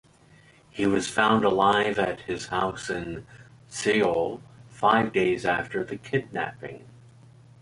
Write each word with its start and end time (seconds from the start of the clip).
He 0.71 0.87
was 0.87 1.07
found 1.07 1.45
alive 1.45 1.99
at 1.99 2.21
his 2.21 2.47
house 2.47 2.89
in 2.89 3.27
Seoul 3.67 4.41
five 4.67 5.13
days 5.13 5.45
after 5.45 5.83
the 5.83 5.95
kidnapping. 5.97 6.87